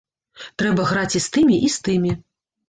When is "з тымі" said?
1.27-1.59, 1.75-2.11